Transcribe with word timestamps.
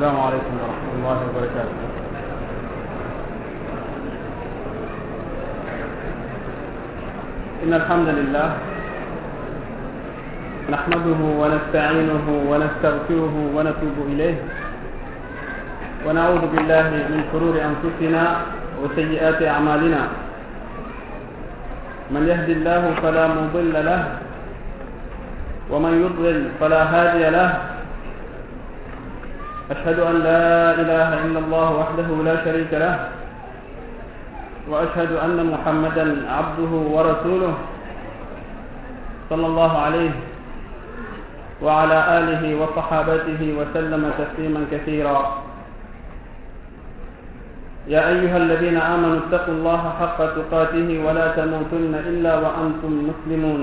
السلام 0.00 0.20
عليكم 0.20 0.54
ورحمة 0.64 0.92
الله 0.96 1.18
وبركاته. 1.28 1.78
إن 7.68 7.72
الحمد 7.76 8.08
لله 8.08 8.48
نحمده 10.72 11.20
ونستعينه 11.40 12.26
ونستغفره 12.48 13.34
ونتوب 13.52 13.96
إليه. 14.16 14.36
ونعوذ 16.08 16.42
بالله 16.48 16.84
من 17.12 17.20
شرور 17.28 17.60
أنفسنا 17.60 18.22
وسيئات 18.80 19.40
أعمالنا. 19.44 20.02
من 22.08 22.22
يهد 22.24 22.48
الله 22.48 22.82
فلا 23.04 23.24
مضل 23.28 23.74
له 23.84 24.02
ومن 25.68 25.92
يضلل 25.92 26.38
فلا 26.56 26.82
هادي 26.88 27.24
له. 27.36 27.69
أشهد 29.70 29.98
أن 29.98 30.16
لا 30.26 30.74
إله 30.82 31.08
إلا 31.26 31.38
الله 31.38 31.68
وحده 31.80 32.08
لا 32.24 32.36
شريك 32.44 32.72
له 32.74 32.96
وأشهد 34.70 35.12
أن 35.12 35.38
محمدا 35.46 36.06
عبده 36.36 36.72
ورسوله 36.94 37.54
صلى 39.30 39.46
الله 39.46 39.72
عليه 39.78 40.12
وعلى 41.62 41.98
آله 42.18 42.42
وصحابته 42.60 43.40
وسلم 43.58 44.02
تسليما 44.18 44.60
كثيرا. 44.72 45.18
يا 47.88 48.08
أيها 48.08 48.36
الذين 48.36 48.76
آمنوا 48.76 49.18
اتقوا 49.26 49.54
الله 49.54 49.82
حق 50.00 50.18
تقاته 50.18 50.88
ولا 51.06 51.26
تموتن 51.38 51.94
إلا 51.94 52.32
وأنتم 52.42 52.92
مسلمون. 53.10 53.62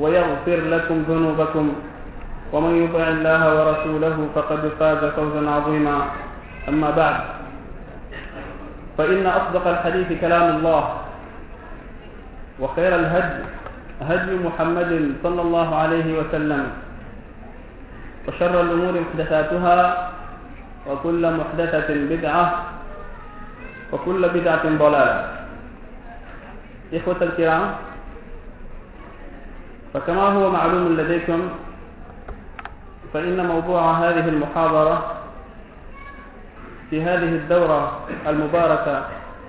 ويغفر 0.00 0.58
لكم 0.74 0.96
ذنوبكم. 1.08 1.66
ومن 2.52 2.72
يطع 2.84 3.04
الله 3.08 3.42
ورسوله 3.56 4.16
فقد 4.34 4.62
فاز 4.80 5.02
فوزا 5.04 5.42
عظيما. 5.50 5.96
أما 6.68 6.90
بعد 6.90 7.16
فإن 8.98 9.26
أصدق 9.26 9.64
الحديث 9.66 10.20
كلام 10.20 10.56
الله 10.56 10.84
وخير 12.60 12.92
الهدي 12.94 13.42
هدي 14.00 14.34
محمد 14.44 14.92
صلى 15.22 15.40
الله 15.42 15.68
عليه 15.76 16.08
وسلم 16.18 16.62
وشر 18.28 18.54
الأمور 18.60 18.94
محدثاتها 19.00 19.78
وكل 20.86 21.22
محدثة 21.40 21.88
بدعة 21.88 22.44
وكل 23.92 24.22
بدعة 24.28 24.64
ضلالة. 24.64 25.18
إخوة 26.94 27.20
الكرام 27.22 27.64
فكما 29.94 30.22
هو 30.22 30.50
معلوم 30.50 30.96
لديكم 30.96 31.48
فإن 33.14 33.46
موضوع 33.46 33.92
هذه 33.92 34.28
المحاضرة 34.28 35.14
في 36.90 37.02
هذه 37.02 37.28
الدورة 37.28 38.00
المباركة 38.26 39.04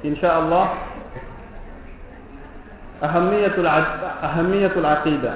إن 0.05 0.15
شاء 0.21 0.39
الله 0.39 0.69
أهمية 3.03 3.67
أهمية 4.23 4.71
العقيدة. 4.75 5.33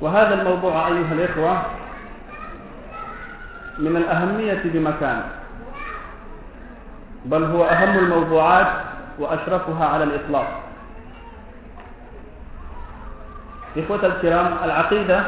وهذا 0.00 0.34
الموضوع 0.34 0.88
أيها 0.88 1.12
الإخوة 1.12 1.62
من 3.78 3.96
الأهمية 3.96 4.62
بمكان 4.64 5.22
بل 7.24 7.44
هو 7.44 7.64
أهم 7.64 7.98
الموضوعات 7.98 8.66
وأشرفها 9.18 9.86
على 9.86 10.04
الإطلاق. 10.04 10.65
إخوة 13.76 14.06
الكرام 14.06 14.56
العقيدة 14.64 15.22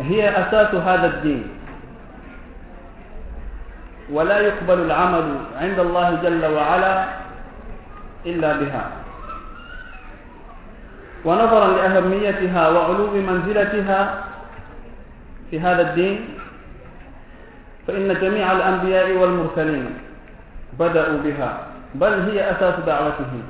هي 0.00 0.28
أساس 0.28 0.74
هذا 0.74 1.06
الدين. 1.06 1.48
ولا 4.10 4.38
يقبل 4.38 4.78
العمل 4.80 5.26
عند 5.60 5.78
الله 5.78 6.08
جل 6.22 6.44
وعلا 6.46 7.04
إلا 8.26 8.52
بها. 8.52 8.84
ونظرا 11.24 11.68
لأهميتها 11.76 12.68
وعلو 12.68 13.10
منزلتها 13.10 14.24
في 15.50 15.60
هذا 15.60 15.82
الدين 15.90 16.28
فإن 17.86 18.14
جميع 18.20 18.52
الأنبياء 18.52 19.12
والمرسلين 19.12 19.86
بدأوا 20.78 21.18
بها 21.24 21.58
بل 21.94 22.12
هي 22.30 22.50
أساس 22.50 22.74
دعوتهم. 22.86 23.42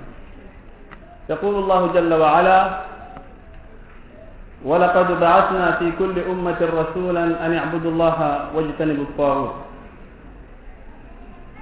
يقول 1.31 1.55
الله 1.55 1.93
جل 1.95 2.15
وعلا 2.15 2.61
ولقد 4.65 5.21
بعثنا 5.21 5.73
في 5.73 5.93
كل 5.99 6.17
أمة 6.31 6.61
رسولا 6.61 7.47
أن 7.47 7.53
يعبدوا 7.53 7.91
الله 7.91 8.19
واجتنبوا 8.55 9.05
الطاغوت. 9.05 9.55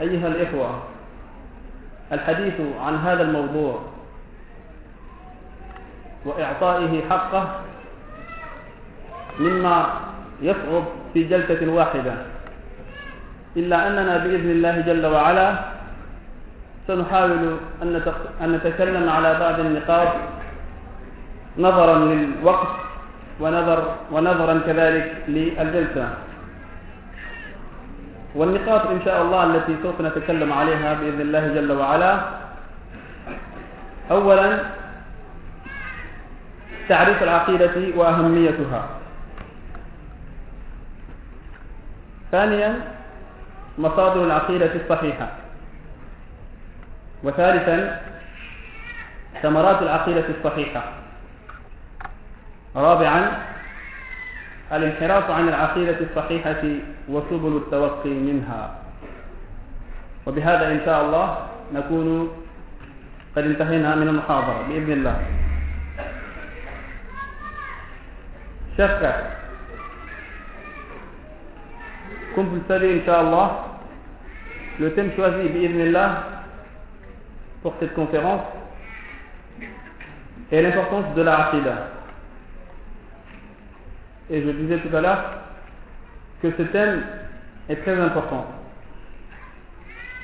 أيها 0.00 0.28
الإخوة 0.28 0.70
الحديث 2.12 2.54
عن 2.86 2.94
هذا 2.96 3.22
الموضوع 3.22 3.80
وإعطائه 6.24 6.92
حقه 7.10 7.44
مما 9.40 9.86
يصعب 10.42 10.84
في 11.14 11.24
جلسة 11.24 11.72
واحدة 11.72 12.14
إلا 13.56 13.76
أننا 13.88 14.18
بإذن 14.18 14.50
الله 14.50 14.80
جل 14.80 15.06
وعلا 15.06 15.73
سنحاول 16.86 17.56
أن 17.82 18.52
نتكلم 18.52 19.08
على 19.08 19.38
بعض 19.40 19.60
النقاط 19.60 20.08
نظرا 21.58 21.98
للوقت 21.98 22.68
ونظر 23.40 23.94
ونظرا 24.12 24.60
كذلك 24.66 25.06
للجلسة. 25.28 26.08
والنقاط 28.34 28.86
إن 28.86 29.00
شاء 29.04 29.22
الله 29.22 29.44
التي 29.44 29.76
سوف 29.82 30.00
نتكلم 30.00 30.52
عليها 30.52 30.94
بإذن 30.94 31.20
الله 31.20 31.54
جل 31.54 31.72
وعلا. 31.72 32.12
أولا 34.10 34.58
تعريف 36.88 37.22
العقيدة 37.22 37.76
وأهميتها. 37.96 38.82
ثانيا 42.32 42.70
مصادر 43.78 44.24
العقيدة 44.24 44.74
الصحيحة. 44.74 45.43
وثالثا 47.24 48.00
ثمرات 49.42 49.82
العقيدة 49.82 50.24
الصحيحة. 50.38 50.82
رابعا 52.76 53.20
الانحراف 54.72 55.30
عن 55.30 55.48
العقيدة 55.48 55.96
الصحيحة 56.00 56.62
وسبل 57.08 57.56
التوقي 57.56 58.10
منها. 58.10 58.74
وبهذا 60.26 60.68
إن 60.72 60.80
شاء 60.84 61.04
الله 61.04 61.26
نكون 61.74 62.28
قد 63.36 63.44
انتهينا 63.44 63.94
من 63.94 64.08
المحاضرة 64.08 64.62
بإذن 64.68 64.92
الله. 64.92 65.16
comme 72.34 72.48
vous 72.48 72.56
le 72.56 72.62
savez, 72.66 72.98
Inch'Allah, 72.98 73.78
le 74.80 74.92
thème 74.94 75.12
choisi, 75.14 75.48
bi'idhnillah, 75.48 76.33
pour 77.64 77.74
cette 77.80 77.94
conférence 77.94 78.42
est 80.52 80.60
l'importance 80.60 81.14
de 81.14 81.22
la 81.22 81.46
aqidah. 81.46 81.88
Et 84.28 84.42
je 84.42 84.50
disais 84.50 84.78
tout 84.80 84.94
à 84.94 85.00
l'heure 85.00 85.24
que 86.42 86.50
ce 86.50 86.62
thème 86.64 87.02
est 87.70 87.76
très 87.76 87.98
important. 87.98 88.46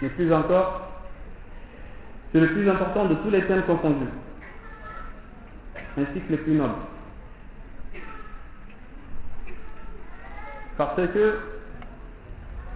Mais 0.03 0.11
plus 0.11 0.31
encore, 0.35 0.87
c'est 2.31 2.41
le 2.41 2.49
plus 2.49 2.69
important 2.69 3.07
de 3.07 3.15
tous 3.15 3.31
les 3.31 3.43
thèmes 3.47 3.63
confondus, 3.63 4.11
ainsi 5.99 6.21
que 6.21 6.33
les 6.33 6.37
plus 6.37 6.53
nobles. 6.53 6.75
Parce 10.77 10.95
que 10.95 11.39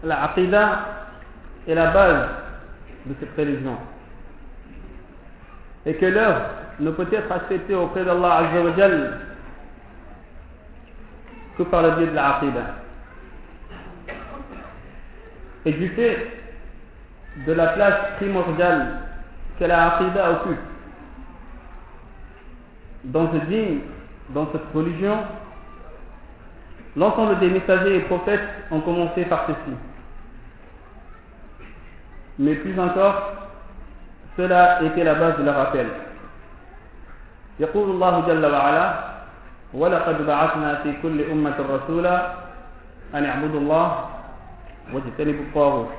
la 0.05 0.25
aqidah 0.25 0.87
est 1.69 1.75
la 1.75 1.91
base 1.91 2.29
de 3.05 3.15
cette 3.21 3.37
religion. 3.37 3.77
Et 5.87 5.95
que 5.95 6.07
l'œuvre 6.07 6.43
ne 6.81 6.91
peut 6.91 7.07
être 7.13 7.31
acceptée 7.31 7.75
auprès 7.75 8.05
d'Allah 8.05 8.37
Azzawajal 8.37 9.21
que 11.57 11.63
par 11.65 11.83
le 11.83 11.91
biais 11.93 12.07
de 12.07 12.15
la 12.15 12.37
aqidah. 12.37 12.75
Et 15.67 15.73
du 15.73 15.89
fait 15.91 16.31
de 17.47 17.53
la 17.53 17.69
place 17.69 18.17
primordiale 18.17 19.01
que 19.59 19.65
la 19.65 19.95
aqidah 19.95 20.31
occupe 20.33 20.59
dans 23.05 23.31
ce 23.33 23.37
digne, 23.47 23.81
dans 24.31 24.49
cette 24.53 24.73
religion, 24.75 25.19
l'ensemble 26.97 27.39
des 27.39 27.51
messagers 27.51 27.97
et 27.97 28.01
prophètes 28.01 28.49
ont 28.71 28.81
commencé 28.81 29.25
par 29.27 29.47
ceci. 29.47 29.77
Mais 32.39 32.55
plus 32.57 32.79
encore, 32.81 33.44
cela 34.37 34.83
était 34.83 35.05
la 35.05 35.15
base 35.15 35.39
de 35.39 35.45
leur 35.45 35.59
appel. 35.59 35.87
يقول 37.61 37.91
الله 37.91 38.15
جل 38.27 38.47
وعلا 38.47 38.87
ولقد 39.75 40.27
بعثنا 40.27 40.75
في 40.83 40.91
كل 41.03 41.31
أمة 41.31 41.55
رسولا 41.71 42.33
أن 43.15 43.25
اعبدوا 43.25 43.61
الله 43.61 43.87
واجتنبوا 44.93 45.45
الطاغوت 45.45 45.91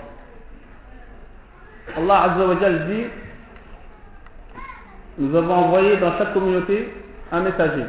Allah 1.97 2.17
Azza 2.33 2.43
wa 2.47 2.55
Jal 2.59 2.87
dit 2.89 3.05
Nous 5.19 5.35
avons 5.37 5.53
envoyé 5.53 5.97
dans 5.97 6.17
chaque 6.17 6.33
communauté 6.33 6.91
un 7.31 7.41
messager 7.41 7.85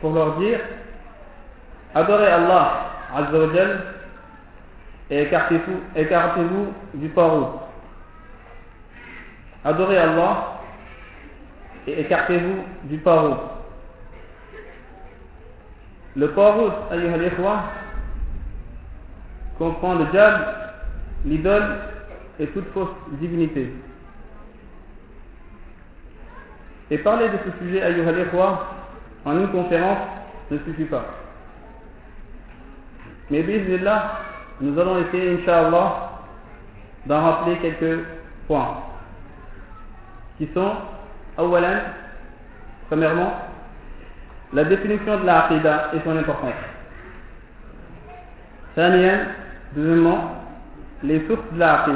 pour 0.00 0.14
leur 0.14 0.36
dire 0.38 0.60
Adorez 1.94 2.28
Allah 2.28 2.70
Azza 3.14 3.38
wa 3.38 3.52
Jal 3.54 3.80
et 5.10 5.22
écartez-vous 5.22 5.80
écartez 5.94 6.40
du 6.94 7.10
Tarout. 7.10 7.65
Adorez 9.64 9.98
Allah 9.98 10.60
et 11.86 12.00
écartez-vous 12.00 12.64
du 12.84 12.98
Tarout. 12.98 13.36
Le 16.16 16.26
ikhwa, 16.26 17.64
comprend 19.58 19.94
le 19.94 20.06
diable, 20.06 20.46
l'idole 21.24 21.78
et 22.40 22.46
toute 22.48 22.68
fausse 22.72 22.88
divinité. 23.12 23.72
Et 26.90 26.98
parler 26.98 27.28
de 27.28 27.38
ce 27.44 27.58
sujet, 27.58 27.82
ayyuhal 27.82 28.26
en 29.24 29.38
une 29.38 29.48
conférence 29.48 29.98
ne 30.50 30.58
suffit 30.58 30.84
pas. 30.84 31.04
Mais 33.30 33.42
bismillah, 33.42 34.20
nous 34.60 34.78
allons 34.78 34.98
essayer, 35.00 35.40
Inch'Allah, 35.40 36.12
d'en 37.06 37.22
rappeler 37.22 37.56
quelques 37.58 38.04
points 38.46 38.76
qui 40.38 40.48
sont, 40.54 40.72
awalan, 41.38 41.78
premièrement, 42.88 43.32
la 44.52 44.64
définition 44.64 45.20
de 45.20 45.26
la 45.26 45.48
et 45.92 46.00
son 46.04 46.16
importance. 46.16 46.52
Thaniyan, 48.74 49.18
deuxièmement, 49.74 50.36
les 51.02 51.26
sources 51.26 51.52
de 51.52 51.58
la. 51.58 51.86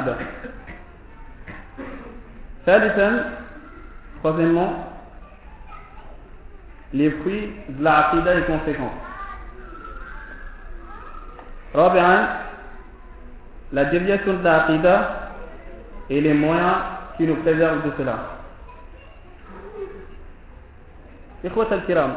Thalithan, 2.65 3.13
troisièmement, 4.19 4.87
les 6.93 7.09
fruits 7.11 7.53
de 7.69 7.83
la 7.83 8.07
aqidah 8.07 8.39
et 8.39 8.43
conséquences. 8.43 8.91
Rabi'an, 11.73 12.27
la 13.71 13.85
déviation 13.85 14.33
de 14.33 14.43
la 14.43 14.67
et 16.09 16.21
les 16.21 16.33
moyens 16.33 16.75
qui 17.17 17.23
nous 17.27 17.35
préservent 17.35 17.83
de 17.85 17.91
cela. 17.97 18.15
إخوة 21.45 21.73
الكرام 21.73 22.13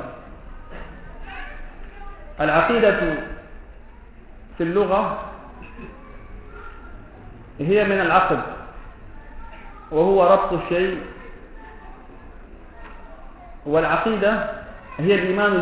العقيدة 2.41 3.01
في 4.59 4.63
اللغة 4.63 5.19
هي 7.61 7.85
من 7.85 8.01
العقد 8.01 8.41
وهو 9.91 10.27
ربط 10.33 10.53
الشيء 10.53 10.99
والعقيدة 13.67 14.51
هي 14.99 15.15
الإيمان 15.15 15.53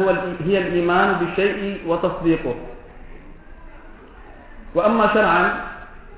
هو 0.00 0.08
هي 0.44 0.58
الإيمان 0.58 1.12
بالشيء 1.12 1.82
وتصديقه 1.86 2.54
وأما 4.74 5.14
شرعا 5.14 5.54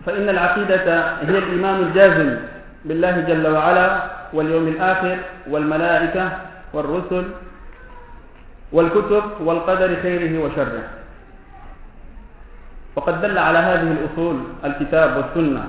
فإن 0.06 0.28
العقيدة 0.28 1.16
هي 1.20 1.38
الإيمان 1.38 1.74
الجازم 1.74 2.51
بالله 2.84 3.20
جل 3.20 3.46
وعلا 3.46 3.88
واليوم 4.32 4.68
الآخر 4.68 5.16
والملائكة 5.50 6.24
والرسل 6.72 7.24
والكتب 8.72 9.24
والقدر 9.40 9.90
خيره 10.02 10.32
وشره. 10.44 10.84
وقد 12.96 13.20
دل 13.22 13.38
على 13.38 13.58
هذه 13.58 13.88
الأصول 13.92 14.36
الكتاب 14.64 15.16
والسنة. 15.16 15.64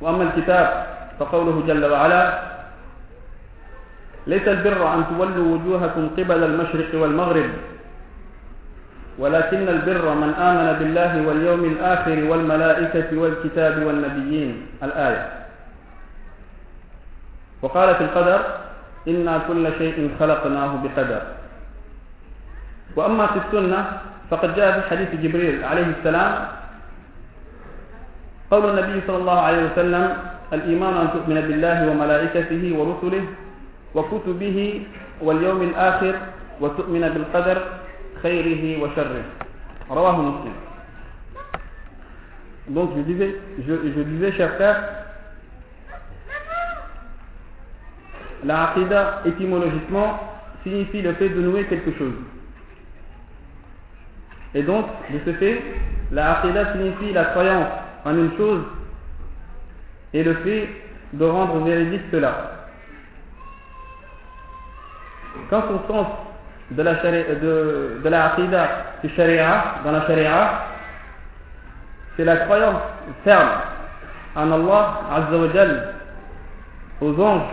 وأما 0.00 0.22
الكتاب 0.22 0.86
فقوله 1.18 1.62
جل 1.66 1.84
وعلا 1.84 2.22
ليس 4.26 4.48
البر 4.48 4.94
أن 4.94 5.04
تولوا 5.10 5.48
وجوهكم 5.54 6.08
قبل 6.18 6.44
المشرق 6.44 6.90
والمغرب 6.94 7.50
ولكن 9.18 9.68
البر 9.68 10.14
من 10.14 10.30
آمن 10.34 10.68
بالله 10.78 11.12
واليوم 11.26 11.62
الآخر 11.64 12.24
والملائكة 12.30 13.10
والكتاب 13.18 13.74
والنبيين. 13.86 14.66
الآية. 14.82 15.22
وقال 17.62 17.94
في 17.94 18.04
القدر 18.04 18.40
إنا 19.08 19.34
كل 19.48 19.64
شيء 19.78 20.10
خلقناه 20.20 20.70
بقدر. 20.82 21.22
وأما 22.96 23.26
في 23.26 23.38
السنة 23.46 23.80
فقد 24.30 24.54
جاء 24.56 24.80
في 24.80 24.90
حديث 24.90 25.08
جبريل 25.22 25.64
عليه 25.64 25.86
السلام 25.98 26.32
قول 28.50 28.64
النبي 28.70 29.06
صلى 29.06 29.16
الله 29.16 29.40
عليه 29.40 29.62
وسلم 29.72 30.04
الإيمان 30.52 30.94
أن 30.96 31.08
تؤمن 31.12 31.40
بالله 31.40 31.78
وملائكته 31.90 32.62
ورسله 32.78 33.24
وكتبه 33.94 34.58
واليوم 35.20 35.62
الآخر 35.62 36.14
وتؤمن 36.60 37.04
بالقدر 37.14 37.58
خيره 38.21 38.83
وشره 38.83 39.23
رواه 39.89 40.21
مسلم 40.21 40.55
donc 42.69 42.91
je 42.95 43.01
disais 43.01 43.35
je, 43.67 43.73
je 43.95 44.01
disais 44.01 44.31
chers 44.31 44.55
frères 44.55 44.81
la 48.45 48.69
aqidah 48.69 49.21
étymologiquement 49.25 50.19
signifie 50.63 51.01
le 51.01 51.13
fait 51.13 51.29
de 51.29 51.41
nouer 51.41 51.65
quelque 51.65 51.91
chose 51.97 52.13
et 54.55 54.63
donc 54.63 54.85
de 55.11 55.19
ce 55.25 55.33
fait 55.37 55.61
la 56.11 56.39
aqidah 56.39 56.71
signifie 56.73 57.11
la 57.11 57.25
croyance 57.25 57.71
en 58.05 58.15
une 58.15 58.37
chose 58.37 58.63
et 60.13 60.23
le 60.23 60.33
fait 60.35 60.69
de 61.13 61.25
rendre 61.25 61.59
véridique 61.65 62.03
cela 62.11 62.67
quand 65.49 65.63
on 65.69 65.87
sens 65.87 66.07
de 66.70 66.82
la, 66.82 66.94
de, 66.94 68.00
de 68.04 68.08
la 68.08 68.36
du 69.02 69.08
sharia, 69.10 69.76
dans 69.84 69.92
la 69.92 70.06
sharia, 70.06 70.66
c'est 72.16 72.24
la 72.24 72.36
croyance 72.38 72.82
ferme 73.24 73.48
en 74.34 74.52
Allah 74.52 75.00
Azza 75.10 75.38
wa 75.38 75.52
Jal, 75.52 75.94
aux 77.00 77.20
anges, 77.20 77.50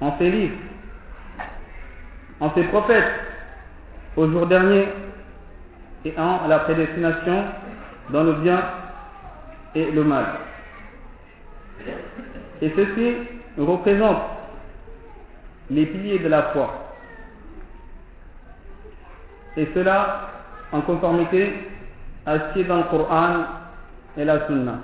en 0.00 0.16
ses 0.18 0.30
livres, 0.30 0.56
en 2.40 2.50
ses 2.54 2.62
prophètes, 2.64 3.12
au 4.16 4.28
jour 4.28 4.46
dernier 4.46 4.88
et 6.04 6.14
en 6.18 6.48
la 6.48 6.60
prédestination 6.60 7.44
dans 8.10 8.24
le 8.24 8.32
bien 8.34 8.60
et 9.74 9.90
le 9.90 10.02
mal. 10.02 10.24
Et 12.62 12.72
ceci 12.74 13.16
représente 13.58 14.18
les 15.70 15.86
piliers 15.86 16.18
de 16.18 16.28
la 16.28 16.42
foi. 16.44 16.89
Et 19.56 19.68
cela 19.74 20.28
en 20.72 20.80
conformité 20.82 21.68
à 22.26 22.34
ce 22.38 22.52
qui 22.52 22.60
est 22.60 22.64
dans 22.64 22.76
le 22.78 22.82
Coran 22.84 23.44
et 24.16 24.24
la 24.24 24.46
Sunna. 24.46 24.74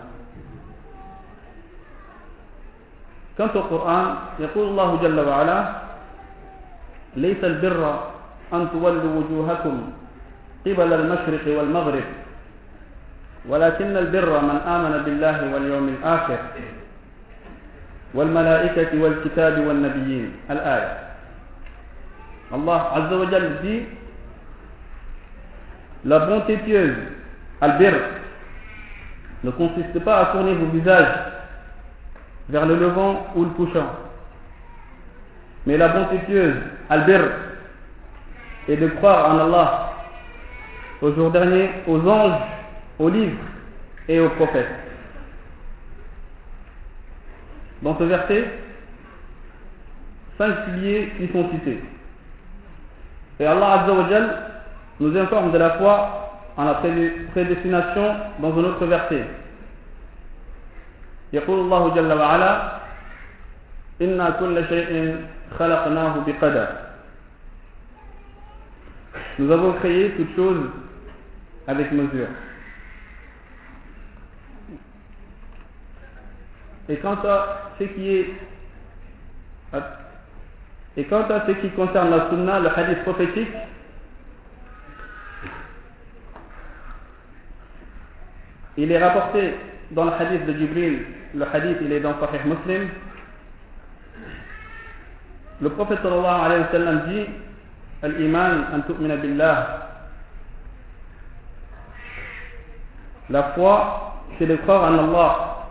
Quant 3.36 3.50
au 3.54 3.62
Coran, 3.68 4.16
يقول 4.40 4.68
الله 4.68 4.90
جل 5.02 5.18
وعلا 5.20 5.58
ليس 7.16 7.40
البر 7.44 7.82
أن 8.52 8.68
تولوا 8.72 9.12
وجوهكم 9.16 9.76
قبل 10.66 10.90
المشرق 10.92 11.44
والمغرب 11.58 12.04
ولكن 13.48 13.96
البر 13.96 14.30
من 14.40 14.56
آمن 14.66 14.94
بالله 15.04 15.38
واليوم 15.54 15.86
الآخر 15.88 16.38
والملائكة 18.14 18.90
والكتاب 19.02 19.54
والنبيين 19.66 20.32
الآية 20.50 20.92
الله 22.52 22.80
عز 22.80 23.12
وجل 23.12 23.46
dit 23.62 24.05
La 26.04 26.20
bonté 26.20 26.56
pieuse, 26.58 26.94
albir, 27.60 27.94
ne 29.42 29.50
consiste 29.50 29.98
pas 30.04 30.18
à 30.18 30.26
tourner 30.26 30.54
vos 30.54 30.66
visages 30.66 31.14
vers 32.48 32.66
le 32.66 32.76
levant 32.76 33.26
ou 33.34 33.44
le 33.44 33.50
couchant. 33.50 33.90
Mais 35.66 35.76
la 35.76 35.88
bonté 35.88 36.18
pieuse, 36.26 36.54
albir, 36.88 37.20
et 38.68 38.76
de 38.76 38.88
croire 38.88 39.34
en 39.34 39.38
Allah, 39.38 39.92
au 41.00 41.12
jour 41.12 41.30
dernier, 41.30 41.70
aux 41.86 42.00
anges, 42.08 42.40
aux 42.98 43.08
livres 43.08 43.38
et 44.08 44.20
aux 44.20 44.30
prophètes. 44.30 44.70
Dans 47.82 47.98
ce 47.98 48.04
verset, 48.04 48.50
cinq 50.38 50.64
piliers 50.66 51.12
y 51.20 51.28
sont 51.32 51.50
cités. 51.50 51.82
Et 53.38 53.46
Allah 53.46 53.82
Azzawajal 53.82 54.45
nous 54.99 55.17
informe 55.17 55.51
de 55.51 55.57
la 55.57 55.71
foi 55.71 56.31
en 56.57 56.65
la 56.65 56.75
prédestination 57.33 58.15
dans 58.39 58.53
un 58.57 58.63
autre 58.65 58.85
verset. 58.85 59.25
يقول 61.33 61.59
الله 61.59 61.95
جل 61.95 62.11
وعلا 62.13 62.51
إنا 64.01 64.29
كل 64.29 64.55
شيء 64.67 64.91
خلقناه 65.59 66.13
بقدر 66.27 66.67
Nous 69.39 69.49
avons 69.51 69.73
créé 69.73 70.11
toutes 70.11 70.35
choses 70.35 70.69
avec 71.67 71.91
mesure. 71.91 72.27
Et 76.89 76.97
quant 76.97 77.17
à 77.23 77.71
ce 77.79 77.83
qui 77.85 78.15
est 78.15 78.29
et 80.97 81.05
quant 81.05 81.23
à 81.29 81.45
ce 81.47 81.51
qui 81.53 81.69
concerne 81.69 82.09
la 82.11 82.29
sunna, 82.29 82.59
le 82.59 82.67
hadith 82.77 83.03
prophétique, 83.03 83.47
il 88.76 88.92
est 88.92 89.02
rapporté 89.02 89.54
dans 89.92 90.04
le 90.04 90.12
hadith 90.12 90.46
de 90.46 90.52
Jibril, 90.54 91.04
le 91.34 91.44
hadith 91.52 91.78
il 91.80 91.92
est 91.92 92.00
dans 92.00 92.14
Sahih 92.20 92.46
Muslim, 92.46 92.88
le 95.60 95.70
prophète 95.70 95.98
sallallahu 96.02 96.44
alayhi 96.44 96.60
wa 96.62 96.70
sallam 96.70 97.02
dit 97.08 97.26
Al-Iman 98.02 98.66
an 98.74 98.80
tu'mina 98.86 99.16
billah. 99.16 99.88
La 103.30 103.42
foi, 103.54 104.22
c'est 104.38 104.46
de 104.46 104.56
croire 104.56 104.92
en 104.92 104.98
Allah, 104.98 105.68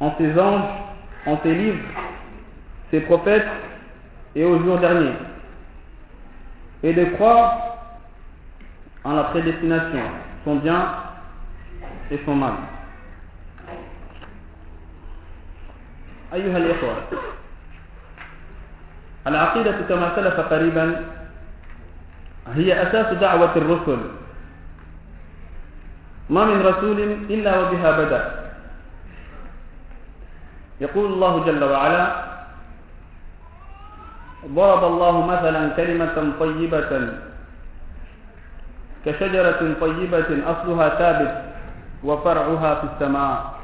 en 0.00 0.14
ses 0.18 0.38
anges, 0.38 0.68
en 1.26 1.38
ses 1.42 1.54
livres, 1.54 1.84
ses 2.90 3.00
prophètes 3.00 3.46
et 4.34 4.44
au 4.44 4.58
jour 4.58 4.78
dernier. 4.78 5.12
Et 6.82 6.92
de 6.92 7.04
croire 7.14 7.76
en 9.04 9.14
la 9.14 9.24
prédestination, 9.24 10.02
son 10.44 10.56
bien 10.56 10.88
son 12.24 12.38
mal. 12.38 12.56
أيها 16.32 16.56
الإخوة 16.56 16.96
العقيدة 19.26 19.76
كما 19.88 20.16
سلف 20.16 20.40
قريبا 20.40 21.04
هي 22.56 22.82
أساس 22.82 23.20
دعوة 23.20 23.52
الرسل 23.56 24.00
ما 26.30 26.44
من 26.44 26.58
رسول 26.66 26.98
إلا 27.30 27.52
وبها 27.60 27.90
بدأ 28.00 28.22
يقول 30.80 31.12
الله 31.12 31.44
جل 31.44 31.64
وعلا 31.64 32.04
ضرب 34.46 34.82
الله 34.84 35.26
مثلا 35.26 35.62
كلمة 35.76 36.16
طيبة 36.40 36.92
كشجرة 39.06 39.60
طيبة 39.80 40.30
أصلها 40.52 40.88
ثابت 40.88 41.41
وفرعها 42.04 42.74
في 42.74 42.84
السماء. 42.92 43.54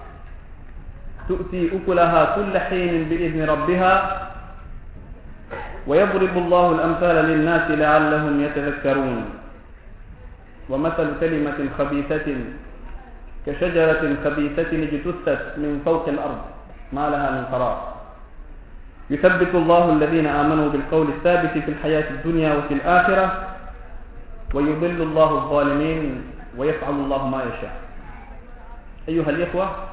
تؤتي 1.28 1.70
أكلها 1.76 2.36
كل 2.36 2.58
حين 2.58 3.04
بإذن 3.08 3.44
ربها 3.50 3.94
ويضرب 5.86 6.34
الله 6.36 6.72
الأمثال 6.72 7.16
للناس 7.24 7.70
لعلهم 7.70 8.34
يتذكرون. 8.42 9.24
ومثل 10.68 11.08
كلمة 11.20 11.58
خبيثة 11.78 12.28
كشجرة 13.46 14.02
خبيثة 14.24 14.70
اجتثت 14.72 15.42
من 15.56 15.82
فوق 15.84 16.08
الأرض 16.08 16.40
ما 16.92 17.10
لها 17.10 17.30
من 17.30 17.44
قرار. 17.52 17.94
يثبت 19.10 19.54
الله 19.54 19.92
الذين 19.92 20.26
آمنوا 20.26 20.68
بالقول 20.68 21.08
الثابت 21.08 21.64
في 21.64 21.70
الحياة 21.70 22.10
الدنيا 22.10 22.54
وفي 22.54 22.74
الآخرة 22.74 23.26
ويضل 24.54 25.02
الله 25.02 25.30
الظالمين 25.30 26.22
ويفعل 26.56 26.92
الله 26.92 27.26
ما 27.26 27.40
يشاء. 27.42 27.87
أيها 29.08 29.30
الإخوة 29.30 29.88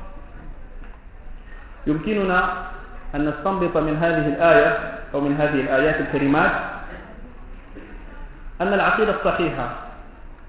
يمكننا 1.88 2.68
أن 3.16 3.30
نستنبط 3.30 3.78
من 3.78 3.98
هذه 3.98 4.28
الآية 4.28 5.00
أو 5.14 5.22
من 5.22 5.36
هذه 5.36 5.62
الآيات 5.62 6.02
الكريمات 6.02 6.52
أن 8.62 8.74
العقيدة 8.74 9.16
الصحيحة 9.20 9.70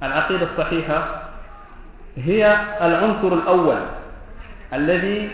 العقيدة 0.03 0.47
الصحيحة 0.53 1.23
هي 2.17 2.61
العنصر 2.83 3.35
الأول 3.35 3.77
الذي 4.73 5.31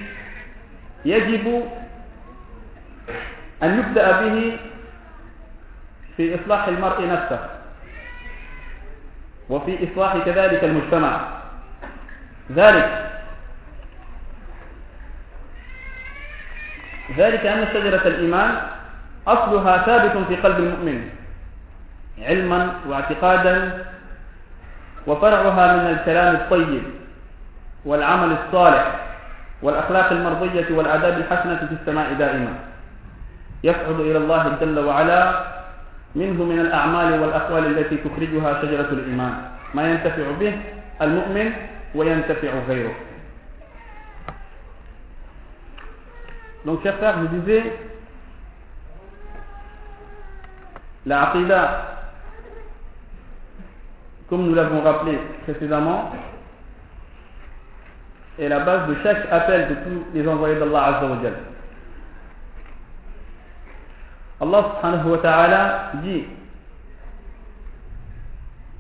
يجب 1.05 1.65
أن 3.63 3.79
يبدأ 3.79 4.21
به 4.21 4.57
في 6.17 6.35
إصلاح 6.35 6.69
المرء 6.69 7.09
نفسه 7.09 7.39
وفي 9.49 9.89
إصلاح 9.93 10.17
كذلك 10.19 10.65
المجتمع. 10.65 11.21
ذلك 12.53 13.12
ذلك 17.17 17.47
أن 17.47 17.67
شجرة 17.75 18.03
الإيمان 18.07 18.51
أصلها 19.27 19.79
ثابت 19.79 20.27
في 20.29 20.37
قلب 20.37 20.59
المؤمن 20.59 21.09
علما 22.23 22.75
واعتقادا 22.89 23.85
وفرعها 25.07 25.77
من 25.77 25.91
الكلام 25.91 26.35
الطيب 26.35 26.83
والعمل 27.85 28.37
الصالح 28.47 28.85
والأخلاق 29.63 30.13
المرضية 30.13 30.67
والآداب 30.71 31.19
الحسنة 31.19 31.57
في 31.57 31.75
السماء 31.81 32.13
دائما. 32.13 32.55
يصعد 33.65 34.01
إلى 34.01 34.19
الله 34.19 34.57
جل 34.61 34.79
وعلا 34.79 35.45
منه 36.15 36.45
من 36.45 36.59
الأعمال 36.59 37.21
والأقوال 37.21 37.79
التي 37.79 37.97
تخرجها 37.97 38.63
شجرة 38.63 38.89
الإيمان. 38.93 39.35
ما 39.75 39.91
ينتفع 39.91 40.23
به 40.41 40.59
المؤمن 41.03 41.53
وينتفع 41.95 42.49
غيره. 42.69 42.95
Donc, 46.66 46.84
chers 46.84 46.98
frères, 46.98 47.16
je 47.22 47.38
disais, 47.38 47.80
la 51.06 51.30
aqidah, 51.30 51.88
comme 54.30 54.48
nous 54.48 54.56
l'avons 54.56 54.82
rappelé 54.82 55.18
précédemment, 55.44 56.12
est 58.40 58.50
la 58.50 58.60
base 58.60 58.88
de 58.90 58.96
chaque 59.04 59.26
appel 59.32 59.70
de 59.70 59.76
tous 59.76 60.06
les 60.14 60.28
envoyés 60.28 60.60
d'Allah 60.60 60.84
Azza 60.84 61.08
wa 61.08 61.18
Jal. 61.24 61.34
Allah 64.40 64.62
subhanahu 64.76 65.10
wa 65.10 65.18
ta'ala 65.18 65.92
dit 66.04 66.26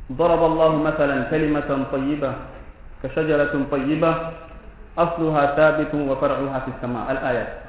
ضرب 0.07 0.39
الله 0.43 0.71
مثلا 0.87 1.23
كلمة 1.27 1.69
طيبة 1.91 2.31
كشجرة 3.03 3.53
طيبة 3.71 4.13
أصلها 4.97 5.43
ثابت 5.55 5.91
وفرعها 5.93 6.59
في 6.59 6.69
السماء 6.71 7.11
الآيات 7.11 7.60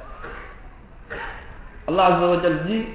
Allah 1.87 2.05
Azza 2.05 2.27
wa 2.27 2.37
dit 2.67 2.85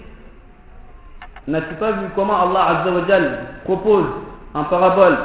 N'as-tu 1.47 1.75
pas 1.75 1.93
vu 1.93 2.07
comment 2.15 2.43
Allah 2.43 2.81
Azza 2.85 3.19
propose 3.65 4.05
en 4.55 4.65
parabole 4.65 5.17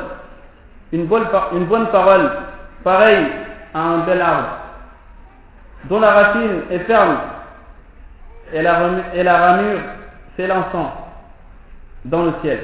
une 0.92 1.06
bonne, 1.08 1.88
parole 1.92 2.32
pareille 2.84 3.26
à 3.74 3.80
un 3.82 3.98
bel 4.00 4.22
arbre 4.22 4.50
dont 5.86 6.00
la 6.00 6.12
racine 6.12 6.62
est 6.70 6.80
ferme 6.80 7.18
et 8.54 8.62
la 8.62 9.38
ramure 9.38 9.80
s'élançant 10.38 10.94
dans 12.06 12.24
le 12.24 12.34
ciel. 12.42 12.60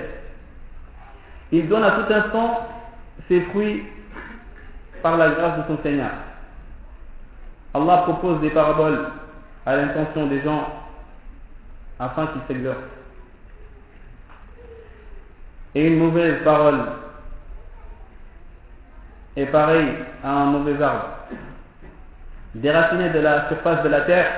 Il 1.52 1.68
donne 1.68 1.84
à 1.84 1.92
tout 1.92 2.14
instant 2.14 2.68
ses 3.28 3.42
fruits 3.42 3.84
par 5.02 5.18
la 5.18 5.30
grâce 5.30 5.58
de 5.58 5.64
son 5.68 5.82
Seigneur. 5.82 6.12
Allah 7.74 7.98
propose 8.04 8.40
des 8.42 8.50
paraboles 8.52 9.08
à 9.66 9.76
l'intention 9.76 10.28
des 10.28 10.42
gens 10.42 10.68
afin 12.00 12.28
qu'ils 12.28 12.42
s'exercent. 12.48 12.78
Et 15.76 15.86
une 15.86 16.00
mauvaise 16.00 16.44
parole 16.44 16.80
est 19.36 19.46
pareille 19.48 19.94
à 20.24 20.32
un 20.32 20.46
mauvais 20.46 20.82
arbre, 20.82 21.10
déraciné 22.56 23.10
de 23.10 23.20
la 23.20 23.48
surface 23.50 23.84
de 23.84 23.90
la 23.90 24.02
terre 24.02 24.32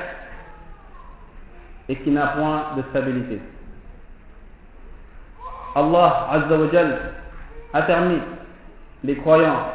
et 1.87 1.95
qui 1.97 2.11
n'a 2.11 2.27
point 2.27 2.75
de 2.77 2.83
stabilité. 2.89 3.39
Allah 5.75 6.27
Azza 6.31 6.55
a 7.73 7.81
permis 7.83 8.19
les 9.03 9.15
croyants 9.17 9.71